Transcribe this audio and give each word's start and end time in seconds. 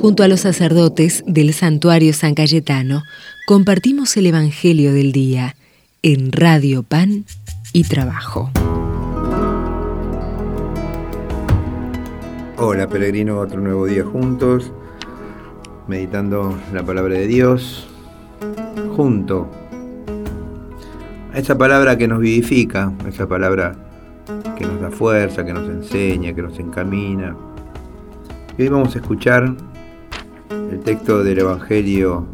Junto 0.00 0.22
a 0.22 0.28
los 0.28 0.42
sacerdotes 0.42 1.24
del 1.26 1.52
santuario 1.52 2.12
San 2.12 2.34
Cayetano, 2.36 3.02
compartimos 3.48 4.16
el 4.16 4.26
Evangelio 4.26 4.92
del 4.92 5.10
Día 5.10 5.56
en 6.02 6.30
Radio 6.30 6.84
Pan 6.84 7.24
y 7.72 7.82
Trabajo. 7.82 8.48
Hola 12.58 12.86
peregrinos, 12.88 13.44
otro 13.44 13.60
nuevo 13.60 13.86
día 13.86 14.04
juntos, 14.04 14.70
meditando 15.88 16.56
la 16.72 16.86
palabra 16.86 17.14
de 17.14 17.26
Dios, 17.26 17.88
junto 18.94 19.48
a 21.34 21.38
esa 21.40 21.58
palabra 21.58 21.98
que 21.98 22.06
nos 22.06 22.20
vivifica, 22.20 22.92
esa 23.08 23.26
palabra 23.28 23.74
que 24.56 24.64
nos 24.64 24.80
da 24.80 24.92
fuerza, 24.92 25.44
que 25.44 25.52
nos 25.52 25.68
enseña, 25.68 26.32
que 26.36 26.42
nos 26.42 26.56
encamina. 26.60 27.34
Y 28.56 28.62
hoy 28.62 28.68
vamos 28.68 28.94
a 28.96 29.00
escuchar 29.00 29.56
el 30.72 30.80
texto 30.80 31.24
del 31.24 31.38
Evangelio 31.38 32.26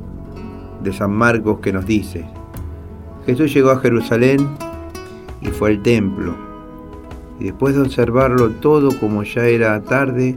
de 0.83 0.93
San 0.93 1.13
Marcos 1.13 1.61
que 1.61 1.73
nos 1.73 1.87
dice, 1.87 2.25
Jesús 3.27 3.55
llegó 3.55 3.71
a 3.71 3.79
Jerusalén 3.79 4.49
y 5.41 5.47
fue 5.49 5.71
al 5.71 5.83
templo, 5.83 6.35
y 7.39 7.45
después 7.45 7.75
de 7.77 7.83
observarlo 7.83 8.51
todo 8.51 8.91
como 8.99 9.23
ya 9.23 9.45
era 9.47 9.81
tarde, 9.83 10.35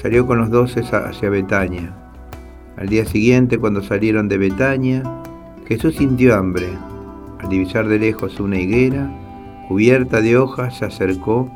salió 0.00 0.26
con 0.26 0.38
los 0.38 0.50
doce 0.50 0.80
hacia 0.80 1.30
Betania. 1.30 1.92
Al 2.76 2.88
día 2.88 3.06
siguiente, 3.06 3.56
cuando 3.58 3.82
salieron 3.82 4.28
de 4.28 4.36
Betania, 4.38 5.02
Jesús 5.66 5.96
sintió 5.96 6.34
hambre. 6.36 6.68
Al 7.40 7.48
divisar 7.48 7.88
de 7.88 7.98
lejos 7.98 8.38
una 8.40 8.58
higuera, 8.60 9.10
cubierta 9.68 10.20
de 10.20 10.36
hojas, 10.36 10.78
se 10.78 10.84
acercó 10.84 11.50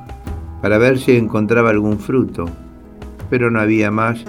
para 0.62 0.78
ver 0.78 0.98
si 0.98 1.16
encontraba 1.16 1.68
algún 1.70 1.98
fruto, 1.98 2.46
pero 3.28 3.50
no 3.50 3.60
había 3.60 3.90
más 3.90 4.24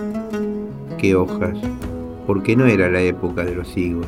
que 1.02 1.16
hojas, 1.16 1.58
porque 2.28 2.56
no 2.56 2.68
era 2.68 2.88
la 2.90 3.02
época 3.02 3.44
de 3.44 3.56
los 3.56 3.76
higos. 3.76 4.06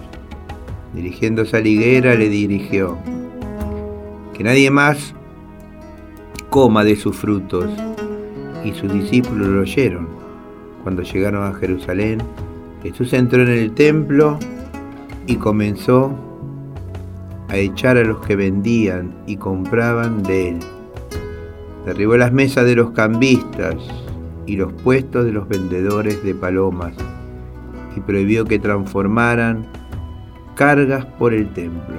Dirigiéndose 0.94 1.58
a 1.58 1.62
la 1.62 1.68
higuera 1.68 2.14
le 2.14 2.30
dirigió, 2.30 2.98
que 4.36 4.44
nadie 4.44 4.70
más 4.70 5.16
coma 6.52 6.84
de 6.84 6.96
sus 6.96 7.16
frutos. 7.18 7.68
Y 8.64 8.72
sus 8.72 8.94
discípulos 8.94 9.48
lo 9.50 9.60
oyeron. 9.60 10.08
Cuando 10.84 11.02
llegaron 11.02 11.44
a 11.44 11.54
Jerusalén, 11.60 12.20
Jesús 12.82 13.12
entró 13.12 13.42
en 13.42 13.50
el 13.50 13.74
templo 13.74 14.40
y 15.28 15.36
comenzó 15.36 16.18
a 17.50 17.58
echar 17.58 17.98
a 17.98 18.06
los 18.06 18.26
que 18.26 18.38
vendían 18.38 19.14
y 19.28 19.36
compraban 19.36 20.24
de 20.24 20.50
él. 20.52 20.60
Derribó 21.86 22.16
las 22.16 22.32
mesas 22.32 22.64
de 22.66 22.76
los 22.76 22.92
cambistas 22.92 23.76
y 24.46 24.56
los 24.58 24.72
puestos 24.74 25.26
de 25.26 25.32
los 25.32 25.48
vendedores 25.48 26.22
de 26.24 26.36
palomas 26.36 26.94
y 27.96 28.00
prohibió 28.02 28.46
que 28.46 28.60
transformaran 28.60 29.66
cargas 30.56 31.06
por 31.06 31.34
el 31.34 31.48
templo. 31.54 31.96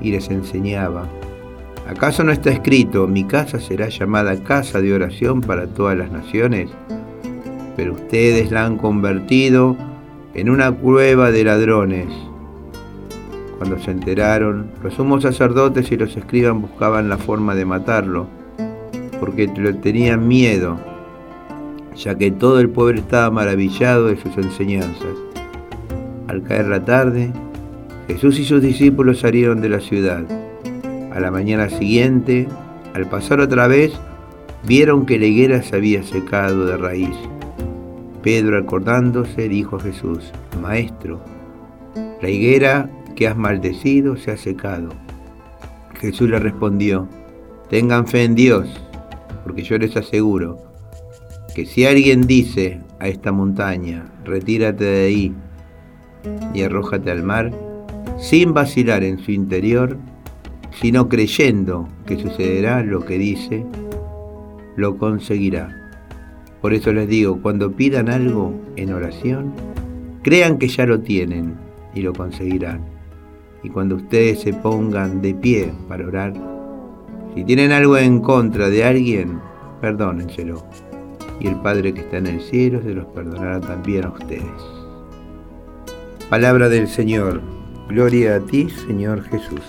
Y 0.00 0.10
les 0.12 0.28
enseñaba, 0.30 1.06
¿acaso 1.88 2.22
no 2.22 2.32
está 2.32 2.50
escrito, 2.50 3.06
mi 3.06 3.24
casa 3.24 3.58
será 3.60 3.88
llamada 3.88 4.42
casa 4.44 4.80
de 4.80 4.92
oración 4.92 5.40
para 5.40 5.66
todas 5.66 5.96
las 5.96 6.10
naciones? 6.12 6.70
Pero 7.76 7.94
ustedes 7.94 8.50
la 8.50 8.64
han 8.66 8.76
convertido 8.76 9.76
en 10.34 10.50
una 10.50 10.70
cueva 10.72 11.30
de 11.30 11.44
ladrones. 11.44 12.06
Cuando 13.58 13.78
se 13.78 13.90
enteraron, 13.90 14.70
los 14.82 14.94
sumos 14.94 15.22
sacerdotes 15.22 15.90
y 15.90 15.96
los 15.96 16.14
escribas 16.16 16.52
buscaban 16.54 17.08
la 17.08 17.16
forma 17.16 17.54
de 17.54 17.64
matarlo, 17.64 18.26
porque 19.18 19.50
lo 19.56 19.74
tenían 19.78 20.28
miedo 20.28 20.78
ya 21.96 22.16
que 22.16 22.30
todo 22.30 22.60
el 22.60 22.68
pueblo 22.68 23.00
estaba 23.00 23.30
maravillado 23.30 24.06
de 24.06 24.16
sus 24.20 24.36
enseñanzas. 24.36 25.14
Al 26.28 26.42
caer 26.42 26.66
la 26.68 26.84
tarde, 26.84 27.32
Jesús 28.06 28.38
y 28.38 28.44
sus 28.44 28.60
discípulos 28.60 29.20
salieron 29.20 29.60
de 29.60 29.68
la 29.68 29.80
ciudad. 29.80 30.24
A 31.12 31.20
la 31.20 31.30
mañana 31.30 31.70
siguiente, 31.70 32.46
al 32.94 33.06
pasar 33.06 33.40
otra 33.40 33.66
vez, 33.68 33.92
vieron 34.66 35.06
que 35.06 35.18
la 35.18 35.26
higuera 35.26 35.62
se 35.62 35.76
había 35.76 36.02
secado 36.02 36.66
de 36.66 36.76
raíz. 36.76 37.16
Pedro, 38.22 38.58
acordándose, 38.58 39.48
dijo 39.48 39.76
a 39.76 39.80
Jesús, 39.80 40.32
Maestro, 40.60 41.20
la 42.20 42.28
higuera 42.28 42.90
que 43.14 43.28
has 43.28 43.36
maldecido 43.36 44.16
se 44.16 44.32
ha 44.32 44.36
secado. 44.36 44.90
Jesús 45.98 46.28
le 46.28 46.38
respondió, 46.38 47.08
Tengan 47.70 48.06
fe 48.06 48.24
en 48.24 48.34
Dios, 48.34 48.68
porque 49.44 49.62
yo 49.62 49.78
les 49.78 49.96
aseguro 49.96 50.65
que 51.56 51.64
si 51.64 51.86
alguien 51.86 52.26
dice 52.26 52.80
a 53.00 53.08
esta 53.08 53.32
montaña, 53.32 54.12
retírate 54.26 54.84
de 54.84 55.06
ahí 55.06 55.34
y 56.52 56.60
arrójate 56.60 57.10
al 57.10 57.22
mar, 57.22 57.50
sin 58.18 58.52
vacilar 58.52 59.02
en 59.02 59.18
su 59.18 59.30
interior, 59.30 59.96
sino 60.82 61.08
creyendo 61.08 61.88
que 62.04 62.18
sucederá 62.18 62.82
lo 62.82 63.06
que 63.06 63.16
dice, 63.16 63.64
lo 64.76 64.98
conseguirá. 64.98 65.70
Por 66.60 66.74
eso 66.74 66.92
les 66.92 67.08
digo, 67.08 67.40
cuando 67.40 67.72
pidan 67.72 68.10
algo 68.10 68.52
en 68.76 68.92
oración, 68.92 69.54
crean 70.20 70.58
que 70.58 70.68
ya 70.68 70.84
lo 70.84 71.00
tienen 71.00 71.54
y 71.94 72.02
lo 72.02 72.12
conseguirán. 72.12 72.84
Y 73.62 73.70
cuando 73.70 73.96
ustedes 73.96 74.40
se 74.40 74.52
pongan 74.52 75.22
de 75.22 75.32
pie 75.32 75.72
para 75.88 76.06
orar, 76.06 76.34
si 77.34 77.44
tienen 77.44 77.72
algo 77.72 77.96
en 77.96 78.20
contra 78.20 78.68
de 78.68 78.84
alguien, 78.84 79.40
perdónenselo 79.80 80.62
y 81.40 81.48
el 81.48 81.56
Padre 81.56 81.92
que 81.92 82.00
está 82.00 82.18
en 82.18 82.26
el 82.26 82.40
cielo 82.40 82.80
se 82.82 82.92
los 82.94 83.06
perdonará 83.06 83.60
también 83.60 84.04
a 84.06 84.10
ustedes. 84.10 84.42
Palabra 86.30 86.68
del 86.68 86.88
Señor. 86.88 87.40
Gloria 87.88 88.36
a 88.36 88.40
ti, 88.40 88.68
Señor 88.86 89.22
Jesús. 89.24 89.60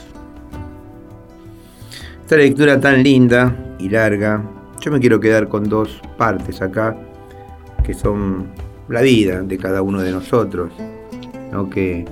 Esta 2.22 2.36
lectura 2.38 2.80
tan 2.80 3.04
linda 3.04 3.76
y 3.80 3.90
larga, 3.90 4.44
yo 4.82 4.92
me 4.92 5.00
quiero 5.00 5.20
quedar 5.20 5.48
con 5.48 5.66
dos 5.70 6.02
partes 6.18 6.62
acá, 6.64 6.96
que 7.86 7.94
son 7.94 8.48
la 8.90 9.02
vida 9.02 9.42
de 9.42 9.58
cada 9.60 9.82
uno 9.84 10.02
de 10.02 10.12
nosotros, 10.12 10.74
¿no? 11.52 11.70
que 11.70 12.06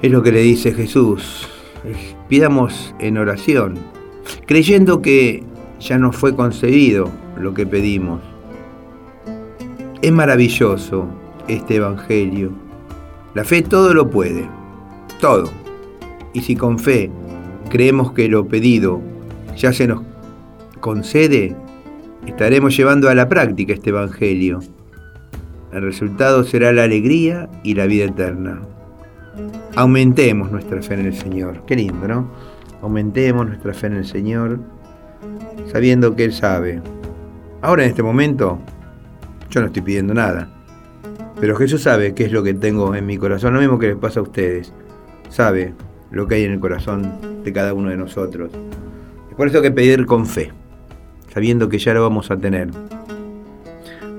es 0.00 0.10
lo 0.10 0.22
que 0.22 0.30
le 0.32 0.40
dice 0.42 0.72
Jesús. 0.72 1.48
Pidamos 2.28 2.94
en 3.00 3.18
oración, 3.18 3.74
creyendo 4.46 5.02
que 5.02 5.42
ya 5.80 5.98
nos 5.98 6.16
fue 6.16 6.36
concedido 6.36 7.10
lo 7.36 7.52
que 7.52 7.66
pedimos, 7.66 8.20
es 10.04 10.12
maravilloso 10.12 11.08
este 11.48 11.76
Evangelio. 11.76 12.52
La 13.32 13.42
fe 13.42 13.62
todo 13.62 13.94
lo 13.94 14.10
puede, 14.10 14.46
todo. 15.18 15.48
Y 16.34 16.42
si 16.42 16.56
con 16.56 16.78
fe 16.78 17.10
creemos 17.70 18.12
que 18.12 18.28
lo 18.28 18.46
pedido 18.46 19.00
ya 19.56 19.72
se 19.72 19.86
nos 19.86 20.02
concede, 20.80 21.56
estaremos 22.26 22.76
llevando 22.76 23.08
a 23.08 23.14
la 23.14 23.30
práctica 23.30 23.72
este 23.72 23.88
Evangelio. 23.88 24.60
El 25.72 25.80
resultado 25.80 26.44
será 26.44 26.70
la 26.74 26.82
alegría 26.84 27.48
y 27.62 27.72
la 27.74 27.86
vida 27.86 28.04
eterna. 28.04 28.60
Aumentemos 29.74 30.52
nuestra 30.52 30.82
fe 30.82 30.94
en 31.00 31.06
el 31.06 31.14
Señor. 31.16 31.64
Qué 31.66 31.76
lindo, 31.76 32.06
¿no? 32.06 32.28
Aumentemos 32.82 33.46
nuestra 33.46 33.72
fe 33.72 33.86
en 33.86 33.94
el 33.94 34.04
Señor, 34.04 34.58
sabiendo 35.72 36.14
que 36.14 36.24
Él 36.24 36.34
sabe. 36.34 36.82
Ahora 37.62 37.84
en 37.84 37.88
este 37.88 38.02
momento 38.02 38.58
yo 39.54 39.60
no 39.60 39.68
estoy 39.68 39.82
pidiendo 39.82 40.14
nada. 40.14 40.48
Pero 41.40 41.54
Jesús 41.54 41.80
sabe 41.82 42.12
qué 42.12 42.24
es 42.24 42.32
lo 42.32 42.42
que 42.42 42.54
tengo 42.54 42.92
en 42.96 43.06
mi 43.06 43.18
corazón, 43.18 43.54
lo 43.54 43.60
mismo 43.60 43.78
que 43.78 43.86
les 43.86 43.96
pasa 43.96 44.18
a 44.18 44.24
ustedes. 44.24 44.72
Sabe 45.28 45.74
lo 46.10 46.26
que 46.26 46.34
hay 46.34 46.44
en 46.44 46.50
el 46.54 46.58
corazón 46.58 47.20
de 47.44 47.52
cada 47.52 47.72
uno 47.72 47.88
de 47.90 47.96
nosotros. 47.96 48.50
Es 49.30 49.36
por 49.36 49.46
eso 49.46 49.62
que 49.62 49.70
pedir 49.70 50.06
con 50.06 50.26
fe, 50.26 50.50
sabiendo 51.32 51.68
que 51.68 51.78
ya 51.78 51.94
lo 51.94 52.02
vamos 52.02 52.32
a 52.32 52.36
tener. 52.36 52.68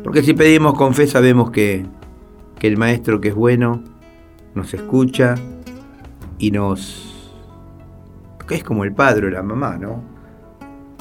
Porque 0.06 0.24
si 0.24 0.34
pedimos 0.34 0.76
con 0.76 0.94
fe 0.94 1.06
sabemos 1.06 1.52
que, 1.52 1.86
el 2.62 2.78
Maestro 2.78 3.20
que 3.22 3.28
es 3.28 3.36
bueno 3.36 3.84
nos 4.56 4.74
escucha 4.74 5.36
y 6.40 6.50
nos... 6.50 7.30
que 8.48 8.56
es 8.56 8.64
como 8.64 8.84
el 8.86 8.94
padre 8.94 9.28
o 9.28 9.30
la 9.30 9.44
mamá, 9.44 9.78
¿no? 9.78 10.02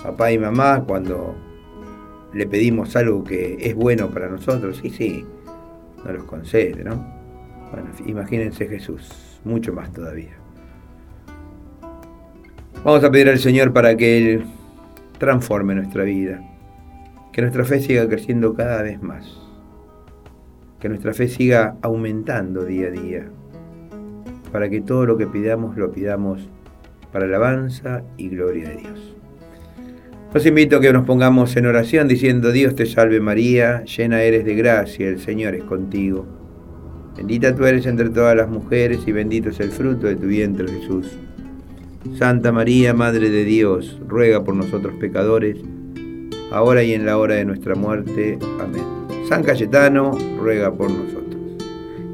Papá 0.03 0.31
y 0.32 0.38
mamá 0.38 0.82
cuando 0.87 1.35
le 2.34 2.46
pedimos 2.46 2.94
algo 2.96 3.22
que 3.22 3.56
es 3.60 3.75
bueno 3.76 4.10
para 4.10 4.28
nosotros, 4.28 4.81
y 4.82 4.90
sí, 4.90 5.25
nos 6.04 6.12
los 6.14 6.25
concede, 6.25 6.82
¿no? 6.82 6.96
Bueno, 7.72 7.90
imagínense 8.06 8.66
Jesús, 8.66 9.40
mucho 9.44 9.72
más 9.72 9.92
todavía. 9.92 10.32
Vamos 12.84 13.02
a 13.04 13.10
pedir 13.10 13.28
al 13.28 13.38
Señor 13.38 13.72
para 13.72 13.96
que 13.96 14.19
Él 14.34 14.44
transforme 15.19 15.75
nuestra 15.76 16.02
vida, 16.02 16.42
que 17.32 17.40
nuestra 17.40 17.64
fe 17.64 17.81
siga 17.81 18.06
creciendo 18.08 18.52
cada 18.54 18.82
vez 18.82 19.00
más, 19.00 19.38
que 20.81 20.88
nuestra 20.88 21.14
fe 21.14 21.28
siga 21.28 21.76
aumentando 21.82 22.64
día 22.64 22.88
a 22.88 22.90
día, 22.90 23.25
para 24.52 24.69
que 24.69 24.81
todo 24.81 25.06
lo 25.06 25.16
que 25.16 25.26
pidamos 25.28 25.76
lo 25.76 25.92
pidamos 25.92 26.48
para 27.12 27.26
alabanza 27.26 28.02
y 28.16 28.28
gloria 28.28 28.69
de 28.70 28.76
Dios. 28.76 29.16
Los 30.34 30.44
invito 30.46 30.78
a 30.78 30.81
que 30.81 30.92
nos 30.92 31.04
pongamos 31.06 31.56
en 31.56 31.66
oración 31.66 32.08
diciendo, 32.08 32.50
Dios 32.50 32.75
te 32.75 32.86
salve 32.86 33.20
María, 33.20 33.84
llena 33.84 34.20
eres 34.20 34.44
de 34.44 34.56
gracia, 34.56 35.06
el 35.08 35.20
Señor 35.20 35.54
es 35.54 35.62
contigo. 35.62 36.26
Bendita 37.16 37.54
tú 37.54 37.66
eres 37.66 37.86
entre 37.86 38.10
todas 38.10 38.34
las 38.36 38.48
mujeres 38.50 38.98
y 39.06 39.12
bendito 39.12 39.50
es 39.50 39.60
el 39.60 39.70
fruto 39.70 40.08
de 40.08 40.16
tu 40.16 40.26
vientre 40.26 40.66
Jesús. 40.66 41.06
Santa 42.19 42.50
María, 42.50 42.92
Madre 42.92 43.31
de 43.31 43.44
Dios, 43.44 44.00
ruega 44.08 44.42
por 44.42 44.56
nosotros 44.56 44.92
pecadores, 44.98 45.56
ahora 46.50 46.82
y 46.82 46.94
en 46.94 47.06
la 47.06 47.16
hora 47.16 47.36
de 47.36 47.44
nuestra 47.44 47.76
muerte. 47.76 48.36
Amén. 48.60 48.82
San 49.28 49.44
Cayetano, 49.44 50.19
ruega 50.40 50.72
por 50.75 50.90
nosotros. 50.90 51.24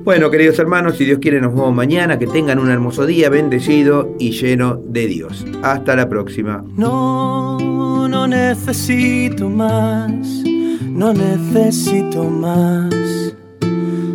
Bueno, 0.02 0.30
queridos 0.30 0.58
hermanos, 0.58 0.96
si 0.96 1.04
Dios 1.04 1.18
quiere 1.20 1.40
nos 1.42 1.54
vemos 1.54 1.74
mañana, 1.74 2.18
que 2.18 2.26
tengan 2.26 2.58
un 2.58 2.70
hermoso 2.70 3.04
día 3.04 3.28
bendecido 3.28 4.14
y 4.18 4.30
lleno 4.32 4.76
de 4.86 5.06
Dios. 5.06 5.44
Hasta 5.62 5.94
la 5.94 6.08
próxima. 6.08 6.64
No, 6.74 7.58
no 8.08 8.26
necesito 8.26 9.50
más, 9.50 10.10
no 10.88 11.12
necesito 11.12 12.24
más, 12.24 13.34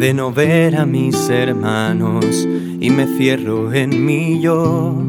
de 0.00 0.12
no 0.14 0.32
ver 0.32 0.74
a 0.76 0.84
mis 0.84 1.28
hermanos 1.30 2.44
y 2.80 2.90
me 2.90 3.06
cierro 3.16 3.72
en 3.72 4.04
mí 4.04 4.40
yo. 4.42 5.00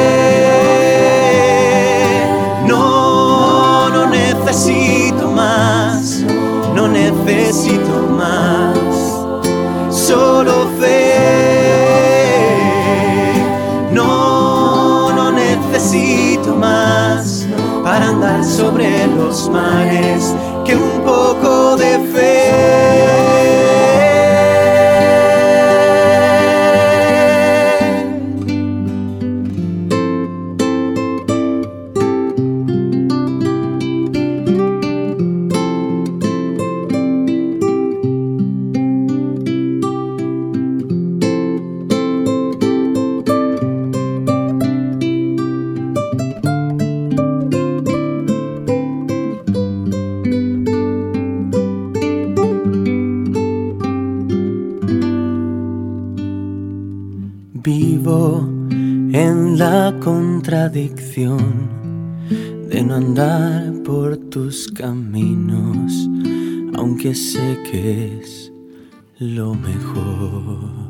No, 2.68 3.90
no 3.90 4.06
necesito 4.08 5.30
más, 5.30 6.24
no 6.76 6.88
necesito 6.88 8.02
más, 8.18 8.78
solo 9.90 10.68
fe. 10.80 11.18
No, 13.92 15.12
no 15.14 15.32
necesito 15.32 16.56
más 16.56 17.48
para 17.84 18.10
andar 18.10 18.44
sobre 18.46 19.08
los 19.08 19.50
mares, 19.50 20.34
que 20.64 20.76
un 20.76 21.02
poco 21.04 21.76
de 21.76 22.00
fe. 22.14 22.41
contradicción 60.00 61.68
de 62.70 62.84
no 62.84 62.94
andar 62.96 63.74
por 63.84 64.16
tus 64.30 64.68
caminos, 64.70 66.08
aunque 66.76 67.16
sé 67.16 67.58
que 67.72 68.20
es 68.20 68.52
lo 69.18 69.56
mejor. 69.56 70.81